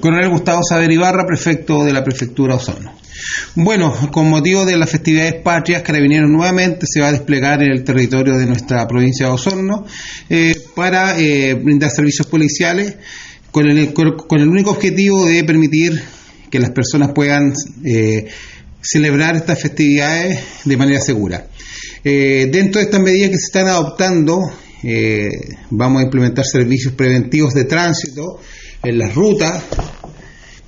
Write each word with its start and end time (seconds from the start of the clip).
Coronel 0.00 0.28
Gustavo 0.30 0.60
Saber 0.62 0.90
Ibarra, 0.90 1.26
prefecto 1.26 1.84
de 1.84 1.92
la 1.92 2.04
prefectura 2.04 2.54
Osorno. 2.54 2.92
Bueno, 3.54 3.94
con 4.12 4.28
motivo 4.28 4.64
de 4.64 4.76
las 4.76 4.90
festividades 4.90 5.34
patrias, 5.42 5.82
Carabineros 5.82 6.30
nuevamente 6.30 6.86
se 6.88 7.00
va 7.00 7.08
a 7.08 7.12
desplegar 7.12 7.62
en 7.62 7.72
el 7.72 7.84
territorio 7.84 8.36
de 8.36 8.46
nuestra 8.46 8.86
provincia 8.86 9.26
de 9.26 9.32
Osorno 9.32 9.84
eh, 10.28 10.54
para 10.74 11.18
eh, 11.18 11.54
brindar 11.54 11.90
servicios 11.90 12.26
policiales 12.26 12.96
con 13.50 13.66
el, 13.66 13.92
con 13.92 14.40
el 14.40 14.48
único 14.48 14.70
objetivo 14.70 15.26
de 15.26 15.42
permitir 15.42 16.00
que 16.50 16.60
las 16.60 16.70
personas 16.70 17.10
puedan 17.12 17.52
eh, 17.84 18.26
celebrar 18.80 19.36
estas 19.36 19.60
festividades 19.60 20.40
de 20.64 20.76
manera 20.76 21.00
segura. 21.00 21.48
dentro 22.04 22.78
de 22.78 22.84
estas 22.84 23.00
medidas 23.00 23.30
que 23.30 23.38
se 23.38 23.46
están 23.46 23.66
adoptando, 23.66 24.52
vamos 25.70 26.00
a 26.00 26.04
implementar 26.04 26.44
servicios 26.46 26.94
preventivos 26.94 27.52
de 27.54 27.64
tránsito 27.64 28.40
en 28.82 28.98
las 28.98 29.14
rutas 29.14 29.64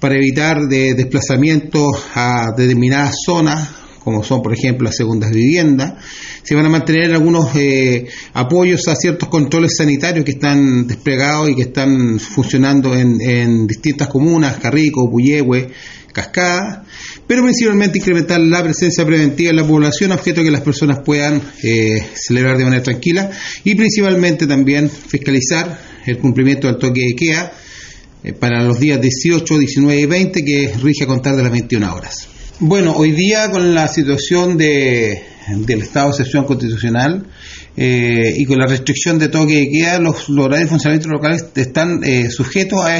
para 0.00 0.16
evitar 0.16 0.62
de 0.62 0.94
desplazamientos 0.94 1.86
a 2.14 2.52
determinadas 2.56 3.14
zonas, 3.24 3.68
como 4.02 4.24
son 4.24 4.42
por 4.42 4.54
ejemplo 4.54 4.86
las 4.86 4.96
segundas 4.96 5.30
viviendas. 5.30 5.92
Se 6.42 6.54
van 6.54 6.64
a 6.64 6.70
mantener 6.70 7.12
algunos 7.12 7.54
eh, 7.54 8.06
apoyos 8.32 8.88
a 8.88 8.96
ciertos 8.96 9.28
controles 9.28 9.76
sanitarios 9.76 10.24
que 10.24 10.32
están 10.32 10.86
desplegados 10.86 11.50
y 11.50 11.54
que 11.54 11.62
están 11.62 12.18
funcionando 12.18 12.96
en, 12.96 13.66
distintas 13.66 14.08
comunas, 14.08 14.56
Carrico, 14.56 15.08
Puyehue, 15.10 15.68
Cascada, 16.12 16.84
pero 17.26 17.42
principalmente 17.42 17.98
incrementar 17.98 18.40
la 18.40 18.64
presencia 18.64 19.04
preventiva 19.04 19.50
en 19.50 19.56
la 19.56 19.66
población, 19.66 20.10
objeto 20.12 20.42
que 20.42 20.50
las 20.50 20.62
personas 20.62 21.00
puedan 21.04 21.40
eh, 21.62 22.02
celebrar 22.14 22.56
de 22.56 22.64
manera 22.64 22.82
tranquila 22.82 23.30
y 23.62 23.74
principalmente 23.74 24.46
también 24.46 24.90
fiscalizar 24.90 25.78
el 26.06 26.18
cumplimiento 26.18 26.66
del 26.66 26.78
toque 26.78 27.02
de 27.02 27.14
queda 27.14 27.52
eh, 28.22 28.34
para 28.34 28.62
los 28.62 28.78
días 28.78 29.00
18, 29.00 29.58
19 29.58 30.00
y 30.00 30.06
20 30.06 30.44
que 30.44 30.74
rige 30.82 31.04
a 31.04 31.06
contar 31.06 31.36
de 31.36 31.42
las 31.42 31.52
21 31.52 31.94
horas. 31.94 32.28
Bueno, 32.58 32.92
hoy 32.94 33.12
día 33.12 33.50
con 33.50 33.74
la 33.74 33.88
situación 33.88 34.58
de, 34.58 35.22
del 35.48 35.80
estado 35.80 36.08
de 36.08 36.10
excepción 36.10 36.44
constitucional 36.44 37.26
eh, 37.74 38.34
y 38.36 38.44
con 38.44 38.58
la 38.58 38.66
restricción 38.66 39.18
de 39.18 39.28
toque 39.28 39.54
de 39.54 39.70
queda, 39.70 39.98
los, 39.98 40.28
horarios 40.28 40.64
de 40.64 40.66
funcionamiento 40.66 41.08
locales 41.08 41.46
están 41.54 42.04
eh, 42.04 42.28
sujetos 42.28 42.80
a 42.84 42.98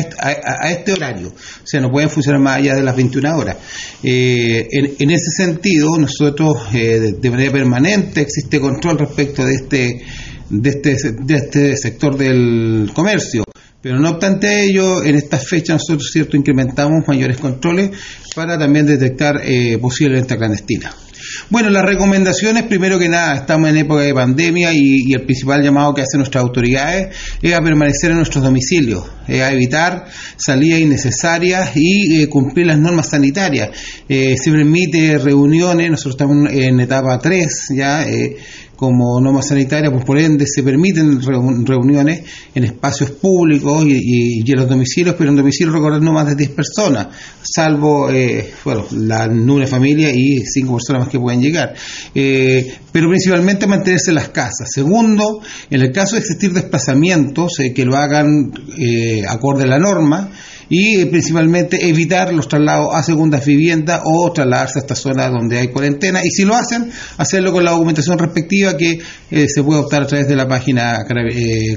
este, 0.70 0.92
horario, 0.92 1.28
o 1.28 1.66
sea, 1.66 1.82
no 1.82 1.90
pueden 1.90 2.08
funcionar 2.08 2.40
más 2.40 2.56
allá 2.56 2.74
de 2.74 2.82
las 2.82 2.96
21 2.96 3.36
horas. 3.36 3.58
en, 4.02 4.94
en, 4.98 5.10
ese 5.10 5.30
sentido, 5.36 5.98
nosotros 5.98 6.72
de, 6.72 7.30
manera 7.30 7.52
permanente 7.52 8.22
existe 8.22 8.58
control 8.58 9.00
respecto 9.00 9.44
de 9.44 9.54
este, 9.54 10.00
de 10.48 10.70
este, 10.70 10.96
de 11.12 11.34
este 11.36 11.76
sector 11.76 12.16
del 12.16 12.90
comercio. 12.94 13.44
Pero 13.82 13.98
no 13.98 14.10
obstante 14.10 14.64
ello, 14.64 15.02
en 15.02 15.14
esta 15.14 15.38
fecha 15.38 15.72
nosotros 15.72 16.10
cierto 16.12 16.36
incrementamos 16.36 17.06
mayores 17.08 17.38
controles 17.38 17.90
para 18.34 18.58
también 18.58 18.86
detectar 18.86 19.40
eh, 19.42 19.78
posible 19.78 20.16
venta 20.16 20.36
clandestina. 20.36 20.94
Bueno, 21.48 21.70
las 21.70 21.84
recomendaciones, 21.84 22.64
primero 22.64 22.98
que 22.98 23.08
nada, 23.08 23.34
estamos 23.34 23.68
en 23.70 23.76
época 23.76 24.02
de 24.02 24.14
pandemia 24.14 24.72
y, 24.72 25.12
el 25.12 25.22
principal 25.22 25.62
llamado 25.62 25.94
que 25.94 26.02
hacen 26.02 26.18
nuestras 26.18 26.42
autoridades 26.42 27.14
es 27.42 27.54
a 27.54 27.60
permanecer 27.60 28.10
en 28.10 28.18
nuestros 28.18 28.44
domicilios, 28.44 29.04
a 29.28 29.52
evitar 29.52 30.06
salidas 30.36 30.80
innecesarias 30.80 31.76
y 31.76 32.22
eh, 32.22 32.28
cumplir 32.28 32.66
las 32.66 32.78
normas 32.78 33.08
sanitarias. 33.10 33.70
Eh, 34.08 34.36
se 34.36 34.50
permite 34.50 35.18
reuniones, 35.18 35.90
nosotros 35.90 36.14
estamos 36.14 36.50
en 36.52 36.80
etapa 36.80 37.18
3 37.18 37.48
ya. 37.76 38.08
Eh, 38.08 38.36
como 38.80 39.20
norma 39.20 39.42
sanitaria, 39.42 39.90
pues 39.90 40.06
por 40.06 40.18
ende 40.18 40.46
se 40.46 40.62
permiten 40.62 41.20
reuniones 41.66 42.22
en 42.54 42.64
espacios 42.64 43.10
públicos 43.10 43.84
y, 43.86 44.40
en 44.40 44.56
los 44.56 44.66
domicilios, 44.66 45.16
pero 45.18 45.28
en 45.28 45.36
domicilios 45.36 45.74
recordar 45.74 46.00
no 46.00 46.14
más 46.14 46.28
de 46.28 46.34
10 46.34 46.50
personas, 46.52 47.08
salvo 47.42 48.10
eh, 48.10 48.50
bueno, 48.64 48.86
la 48.92 49.28
nube 49.28 49.66
familia 49.66 50.10
y 50.10 50.38
5 50.46 50.72
personas 50.72 51.02
más 51.02 51.09
que 51.10 51.18
pueden 51.18 51.40
llegar. 51.40 51.74
Eh, 52.14 52.74
pero 52.92 53.08
principalmente 53.08 53.66
mantenerse 53.66 54.10
en 54.10 54.16
las 54.16 54.30
casas. 54.30 54.68
Segundo, 54.72 55.40
en 55.70 55.80
el 55.80 55.92
caso 55.92 56.16
de 56.16 56.20
existir 56.20 56.52
desplazamientos 56.52 57.60
eh, 57.60 57.72
que 57.74 57.84
lo 57.84 57.96
hagan 57.96 58.52
acorde 59.28 59.64
a 59.64 59.66
la 59.66 59.78
norma, 59.78 60.30
y 60.70 61.04
principalmente 61.06 61.88
evitar 61.88 62.32
los 62.32 62.48
traslados 62.48 62.94
a 62.94 63.02
segundas 63.02 63.44
viviendas 63.44 64.00
o 64.04 64.32
trasladarse 64.32 64.78
a 64.78 64.82
esta 64.82 64.94
zona 64.94 65.28
donde 65.28 65.58
hay 65.58 65.68
cuarentena 65.68 66.24
y 66.24 66.30
si 66.30 66.44
lo 66.44 66.54
hacen, 66.54 66.90
hacerlo 67.18 67.52
con 67.52 67.64
la 67.64 67.72
documentación 67.72 68.18
respectiva 68.18 68.76
que 68.76 69.00
eh, 69.30 69.46
se 69.48 69.62
puede 69.64 69.80
optar 69.80 70.04
a 70.04 70.06
través 70.06 70.28
de 70.28 70.36
la 70.36 70.48
página 70.48 71.04
eh, 71.34 71.76